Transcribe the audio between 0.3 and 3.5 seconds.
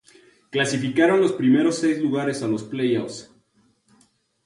Clasificaron los primeros seis lugares a los playoffs.